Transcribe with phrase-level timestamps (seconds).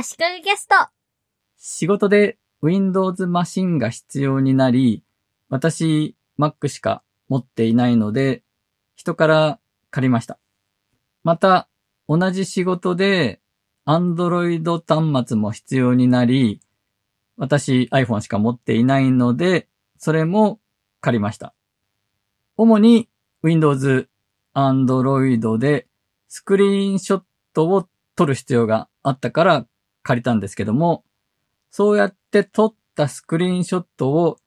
[0.00, 0.76] 足利ゲスト。
[1.56, 5.02] 仕事で Windows マシンが必要になり、
[5.48, 8.44] 私 Mac しか持っていないので、
[8.94, 9.58] 人から
[9.90, 10.38] 借りました。
[11.24, 11.66] また、
[12.08, 13.40] 同じ仕事で
[13.86, 16.60] Android 端末も必要になり、
[17.36, 19.66] 私 iPhone しか持っていないので、
[19.98, 20.60] それも
[21.00, 21.54] 借りました。
[22.56, 23.08] 主に
[23.42, 24.08] Windows、
[24.54, 25.88] Android で
[26.28, 27.22] スクリーンショッ
[27.52, 29.66] トを撮る必要があったから
[30.08, 31.04] 借りたんですけども、
[31.70, 34.38] そうやって撮ったスクリーンショットを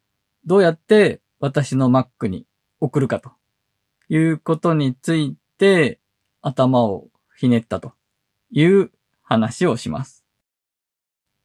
[0.44, 2.48] どうやって私の Mac に
[2.80, 3.30] 送るかと
[4.10, 6.00] いうことについて
[6.42, 7.94] 頭をひねったと
[8.50, 8.90] いう
[9.22, 10.26] 話をします。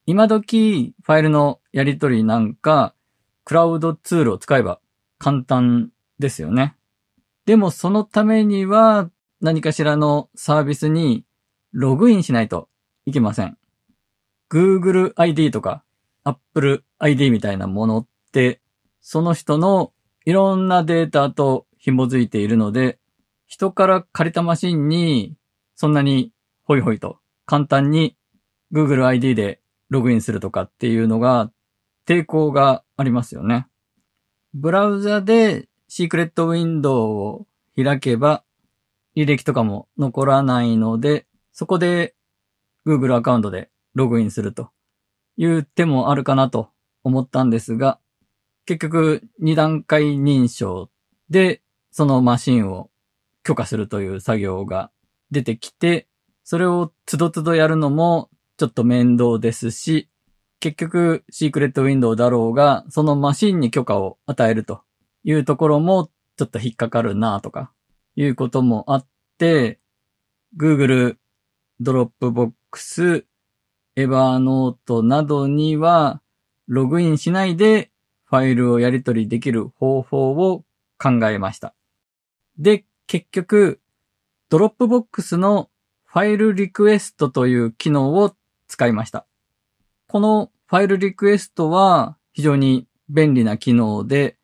[0.07, 2.95] 今時ファイルのやり取りなんか
[3.43, 4.79] クラウドツールを使えば
[5.19, 6.75] 簡単ですよね。
[7.45, 9.11] でもそのためには
[9.41, 11.23] 何かしらのサービスに
[11.71, 12.67] ログインしないと
[13.05, 13.59] いけません。
[14.49, 15.83] Google ID とか
[16.23, 18.61] Apple ID みたいなものって、
[19.01, 19.93] その人の
[20.25, 22.99] いろんなデータと紐づいているので、
[23.45, 25.35] 人から借りたマシンに
[25.75, 26.31] そんなに
[26.63, 28.17] ホイホイと簡単に
[28.73, 31.51] Google ID でログインするとかっていうのが
[32.05, 33.67] 抵抗がありますよね。
[34.53, 38.43] ブラウザでシークレットウィンドウを開けば
[39.15, 42.15] 履歴とかも残らないので、そこで
[42.85, 44.69] Google アカウントでログインすると。
[45.37, 46.71] いう手もあるかなと
[47.03, 47.99] 思ったんですが、
[48.65, 50.89] 結局二段階認証
[51.29, 52.89] でそのマシンを
[53.43, 54.91] 許可するという作業が
[55.31, 56.07] 出てきて、
[56.43, 60.09] それをつどつどやるのもちょっと面倒ですし、
[60.59, 64.81] 結局シークレットウィンドウだろうが、そのマシンに許可を与えると
[65.23, 67.71] いうところもちょっと引っかかるなとか
[68.15, 69.07] いうこともあっ
[69.37, 69.79] て、
[70.57, 71.17] Google
[71.79, 73.26] ドロップボックス、
[73.97, 76.21] エヴァーノートなどには
[76.67, 77.89] ログインしないで
[78.25, 80.63] ファイルをやり取りできる方法を
[80.99, 81.73] 考えました。
[82.59, 83.81] で、結局、
[84.49, 85.71] Dropbox の
[86.05, 88.35] ファイルリクエストという機能を
[88.67, 89.25] 使いました。
[90.07, 94.37] このファイルリクエストは非常に便利な機能で、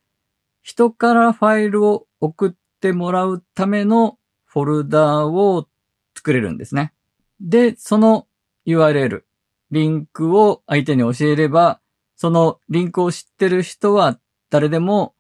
[0.64, 5.68] 人からファイルを送ってもらうためのフォルダを
[6.16, 6.92] 作れるんですね。
[7.40, 8.26] で、その
[8.66, 9.24] URL、
[9.74, 11.82] リンクを相手に教えれば、
[12.16, 14.20] そのリンクを知ってる人は
[14.52, 15.16] 誰でも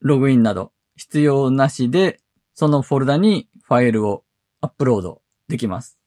[0.00, 2.20] ログインなど必要なしで、
[2.52, 4.22] そのフォルダにファイルを
[4.60, 5.98] アップロードできます。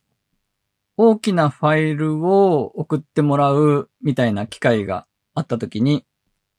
[0.97, 6.05] 大きなファイルを送ってもらうみたいな機会があった時に、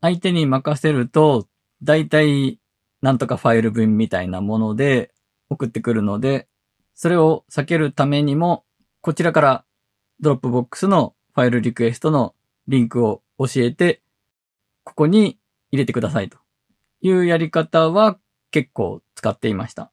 [0.01, 1.47] 相手に任せると、
[1.81, 2.59] だいたい
[3.03, 5.13] なんとかファイル便みたいなもので
[5.49, 6.49] 送ってくるので、
[6.97, 8.65] それを避けるためにも、
[9.01, 9.65] こちらから
[10.19, 12.35] Dropbox のファイルリクエストの
[12.69, 14.03] リンクを教えて、
[14.85, 15.39] ここに
[15.71, 16.39] 入れてくださいと
[17.01, 18.19] いうやり方は
[18.51, 19.91] 結構使っていました。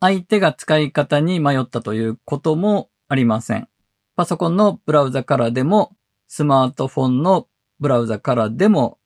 [0.00, 3.68] 相手が使い方に迷ったということもありません。
[4.16, 5.96] パソコンのブラウザからでも、
[6.28, 7.48] スマートフォンの
[7.80, 8.98] ブラウザからでも、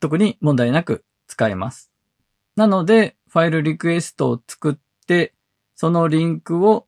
[0.00, 1.90] 特に問題なく使えます。
[2.56, 4.76] なので、ファイルリクエストを作っ
[5.06, 5.34] て、
[5.76, 6.86] そのリンクを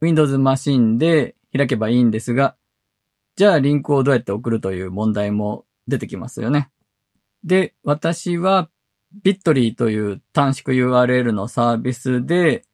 [0.00, 2.56] Windows マシンで開けばいいんですが、
[3.36, 6.70] じゃあリンクをどうやって送るという問題も出てきますよね。
[7.44, 8.70] で、私は
[9.22, 12.64] Bitly という短縮 URL のサービスで、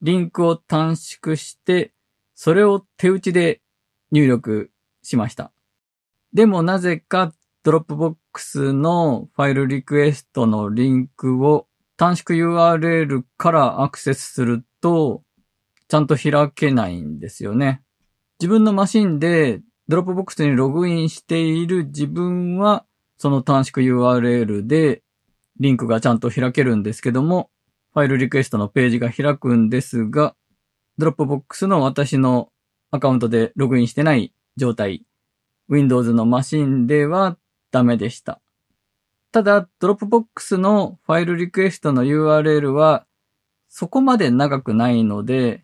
[0.00, 1.92] リンクを短縮して、
[2.34, 3.60] それを手打ちで
[4.10, 4.70] 入力
[5.02, 5.52] しました。
[6.32, 11.66] でもなぜか Dropbox のファイルリクエストのリンクを
[11.96, 15.22] 短縮 URL からアクセスすると、
[15.88, 17.82] ちゃんと開けないんですよね。
[18.40, 22.84] 自分のマシンで Dropbox にログインしている自分は、
[23.18, 25.02] その短縮 URL で
[25.60, 27.50] リンクがちゃんと開けるんですけども、
[27.94, 30.34] ファイルリクエストのページが開くんですが、
[30.98, 32.50] Dropbox の私の
[32.90, 35.04] アカウントでログインしてない状態、
[35.68, 37.36] Windows のマシンでは
[37.70, 38.40] ダメでした。
[39.30, 43.06] ただ、 Dropbox のファイルリクエストの URL は
[43.68, 45.62] そこまで長くないので、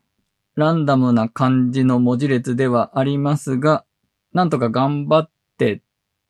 [0.55, 3.85] ランダムな感じの文字列ではありますが、
[4.33, 5.83] なんとか頑張って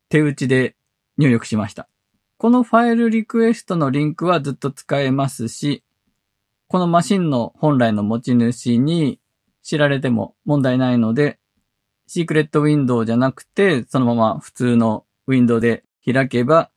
[0.09, 0.77] 手打ちで
[1.19, 1.89] 入力しました。
[2.37, 5.85] このファイルリクエストのリンクはずっと使えますし、
[6.67, 9.21] このマシンの本来の持ち主に
[9.63, 11.39] 知られても問題ないので、
[12.07, 16.71] シークレットウィンドウじゃなくて、そのまま普通のウィンドウで開けば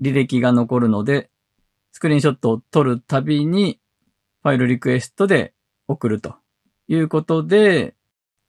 [0.00, 1.28] 履歴が残るので、
[1.90, 3.80] スクリーンショットを撮るたびに
[4.42, 5.54] ファイルリクエストで
[5.88, 6.36] 送ると
[6.86, 7.95] いうことで、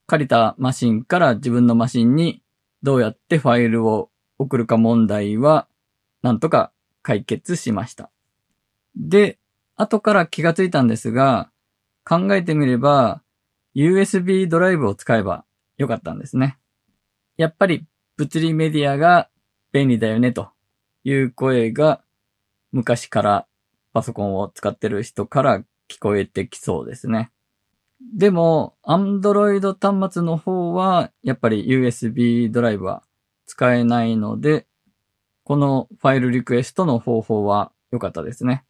[0.08, 2.42] 借りたマシンから自分のマシンに
[2.82, 4.08] どうやってファイルを
[4.38, 5.68] 送るか問題は、
[6.22, 6.72] なんとか
[7.02, 8.10] 解決しました。
[8.96, 9.38] で、
[9.76, 11.50] 後から気がついたんですが、
[12.06, 13.22] 考えてみれば、
[13.74, 15.44] USB ドライブを使えば
[15.76, 16.58] よかったんですね。
[17.36, 17.84] やっぱり
[18.16, 19.28] 物理メディアが
[19.72, 20.48] 便利だよねと
[21.04, 22.00] いう声が
[22.72, 23.46] 昔から
[23.92, 27.30] パソコンを使ってる人から聞こえてきそうですね。
[28.00, 33.02] でも、Android 端末の方は、やっぱり USB ドライブは
[33.46, 34.66] 使えないので、
[35.42, 38.64] このファイルリクエストの方法は良かったですね。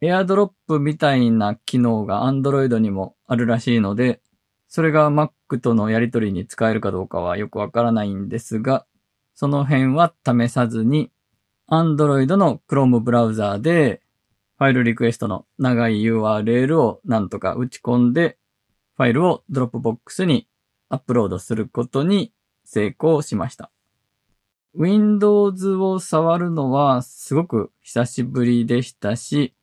[0.00, 4.20] AirDrop みたいな機能が Android にもあるらしいので、
[4.68, 8.86] それが Mac とのやり取りに使えるかどうかはよくわからないんですが、
[9.34, 11.10] その辺は試さずに、
[11.70, 14.00] Android の Chrome ブラウザーで、
[14.58, 18.38] ファイルリクエストの長い URL をなんとか打ち込んで、
[18.96, 20.46] ファイルを Dropbox に
[20.88, 22.32] アップロードすることに
[22.64, 23.70] 成功しました。
[24.76, 29.54] Windows を触るのはすごく久しぶりでしたし、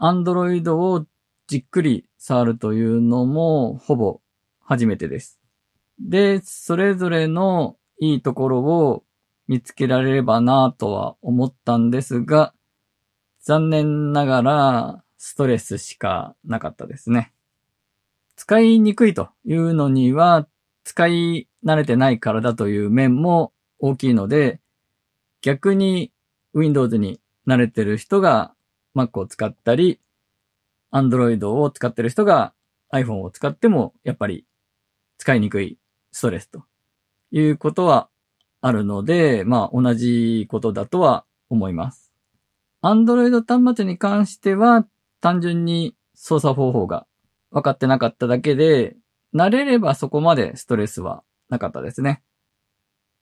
[0.00, 1.06] Android を
[1.46, 4.20] じっくり触るというのもほぼ
[4.60, 5.40] 初めてです。
[6.00, 9.04] で、それぞれのいいところを
[9.48, 12.54] 見つけられればなぁとは思ったんですが、
[13.40, 17.31] 残念ながらストレスしかなかったですね。
[18.36, 20.46] 使いにくいというのには
[20.84, 24.60] 使い慣れてないからだという面も大きいので、
[25.42, 26.12] 逆に
[26.54, 28.54] Windows に慣れてる人が
[28.94, 30.00] Mac を使ったり、
[30.92, 32.52] Android を使ってる人が
[32.92, 34.44] iPhone を使ってもやっぱり
[35.18, 35.78] 使いにくい
[36.12, 36.64] ストレスと
[37.30, 38.08] いうことは
[38.60, 42.12] あるので、まあ同じことだとは思います。
[42.82, 44.86] Android 端末に関しては
[45.20, 47.06] 単純に操作方法が
[47.52, 48.96] 分かってなかっただけで、
[49.34, 52.22] 慣れればそこまでストレスはなかったですね。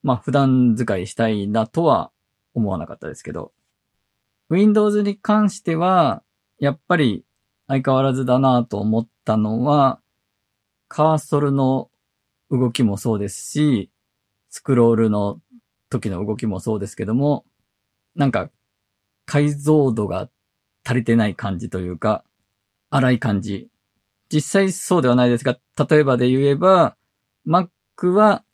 [0.02, 2.10] まあ普段使いしたいなとは
[2.54, 3.52] 思わなかったですけど。
[4.48, 6.22] Windows に関しては、
[6.58, 7.24] やっぱり
[7.68, 10.00] 相変わらずだなと思ったのは、
[10.88, 11.88] カーソルの
[12.50, 13.90] 動きもそうですし、
[14.48, 15.40] スクロールの
[15.88, 17.44] 時の動きもそうですけども、
[18.16, 18.50] なんか
[19.24, 20.28] 解像度が
[20.84, 22.24] 足りてない感じというか、
[22.90, 23.69] 荒い感じ。
[24.32, 26.96] 実際そうではないですが、例えばで言えば、
[27.46, 27.68] Mac
[28.12, 28.44] は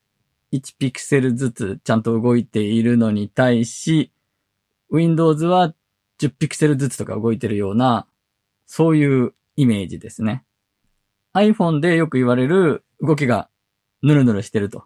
[0.53, 4.13] 1ピクセルずつちゃんと動いているのに対し、
[4.91, 5.75] Windows は
[6.21, 8.07] 10ピクセルずつとか動いてるような
[8.67, 10.45] そういうイメージですね。
[11.35, 13.49] iPhone でよく言われる動きが
[14.03, 14.85] ヌルヌルしてると。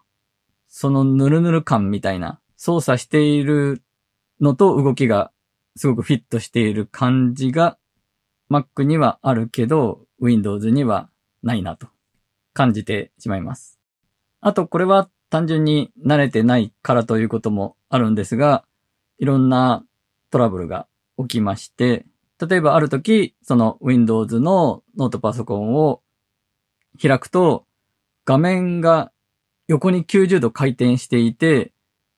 [0.67, 3.81] そのヌルヌル感みたいな操作している
[4.39, 5.31] のと動きが
[5.75, 7.77] すごくフィットしている感じが
[8.49, 11.09] Mac にはあるけど Windows には
[11.43, 11.87] ないなと
[12.53, 13.79] 感じてしまいます。
[14.39, 18.65] あとこれは単純に慣れてないからということもあるんですが、
[19.17, 19.83] いろんな
[20.29, 20.87] トラブルが
[21.17, 22.05] 起きまして、
[22.39, 26.01] 例えばある時、その Windows のノートパソコンを
[27.01, 27.65] 開くと、
[28.25, 29.11] 画面が
[29.67, 31.71] 横に90度回転していて、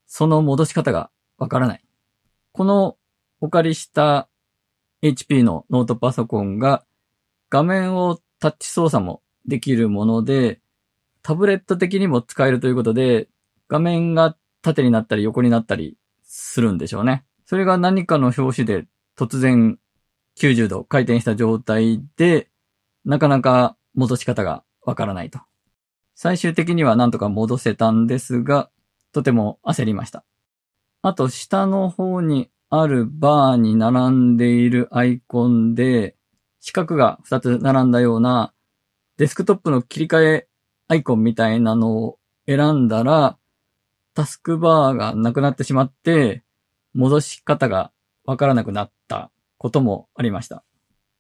[0.07, 1.83] その戻し方がわからない。
[2.51, 2.97] この
[3.41, 4.27] お借りした
[5.01, 6.83] HP のノートパソコンが
[7.53, 10.59] 画面をタッチ操作もできるもので、
[11.21, 13.27] タブレット的にも使えるということで、
[13.67, 17.25] 画面が縦になったり横になったりするんでしょうね。
[17.45, 19.77] それが何かの表紙で突然
[20.39, 22.49] 90度回転した状態で、
[23.05, 25.39] なかなか戻し方がわからないと。
[26.15, 28.71] 最終的にはなんとか戻せたんですが、
[29.11, 30.25] とても焦りました。
[31.03, 36.15] あと、下の方にあるバーに並んでいるアイコンで、
[36.65, 38.53] 四角が2つ並んだような、
[39.17, 40.47] デスクトップの切り替え
[40.87, 43.37] アイコンみたいなのを選んだら、
[44.13, 46.41] タスクバーがなくなってしまって、
[46.93, 47.91] 戻し方が
[48.23, 50.63] わからなくなったこともありました。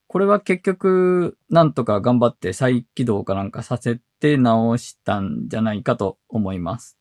[0.07, 6.97] これは結局、なんとか頑張って再起動かなんかさせて直したんじゃないかと思います。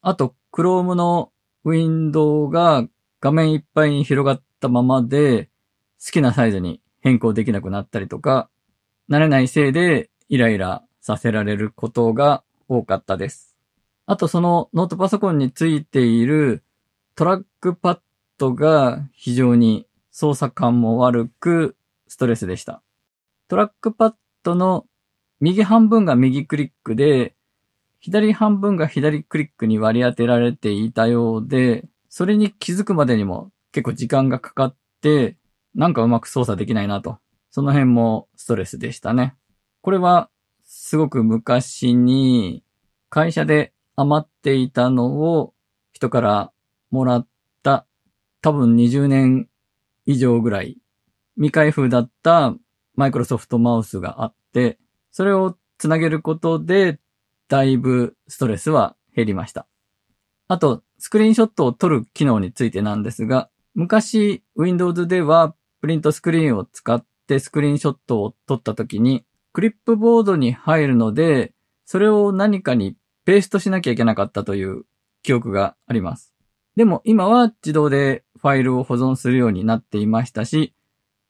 [0.00, 1.32] あと、Chrome の
[1.64, 2.86] ウィンドウが
[3.20, 5.50] 画面いっぱいに広がったままで、
[5.98, 8.48] 好きなサイズに変更できなくなったりとか、
[9.10, 13.54] 慣れないせいでイライラさせられることが多かったです。
[14.06, 16.64] あとそのノートパソコンについている
[17.14, 17.98] トラックパッ
[18.38, 21.76] ドが非常に操作感も悪く、
[22.08, 22.82] ストレスでした。
[23.48, 24.86] トラックパッドの
[25.40, 27.34] 右半分が右クリックで、
[28.00, 35.36] 左半分が左クリックに割り当てられていたようで、それに気づくまでにも結構時間がかかって、
[35.74, 37.18] なんかうまく操作できないなと。
[37.50, 39.36] その辺もストレスでしたね。
[39.80, 40.30] これは
[40.64, 42.64] すごく昔に
[43.10, 45.54] 会社で余っていたのを
[45.92, 46.52] 人から
[46.90, 47.28] もらっ
[47.62, 47.86] た
[48.40, 49.48] 多分20年
[50.06, 50.78] 以上ぐらい
[51.36, 52.54] 未開封だった
[52.94, 54.78] マイクロソフトマウスがあって、
[55.10, 56.98] それをつなげることで
[57.48, 59.66] だいぶストレスは減りました。
[60.48, 65.54] あと、スクリーンショットを撮る機能についてなんですが、昔 Windows では
[65.84, 71.52] プリントスクリーンを使ってスクリーンショットを撮った時にクリップボードに入るので、
[71.84, 74.84] それを何かにペーストしなきゃいけなかったという
[75.22, 76.32] 記憶があります。
[76.74, 80.72] でも今は自動でファイルを保存するようになっていましたし、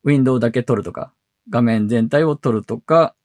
[0.04, 1.12] ウィンドウだけ撮るとか、
[1.50, 3.16] 画面全体を撮るとか、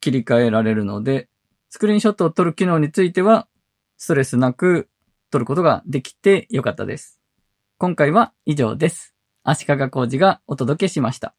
[0.00, 1.30] 切り替えられるので、
[1.70, 3.48] スクリーンショットを撮る機能については、
[3.96, 4.90] ストレスなく
[5.30, 7.22] 撮ることができてよかったです。
[7.78, 9.13] 今回は以上です。
[9.44, 11.34] 足利工事がお届けしました。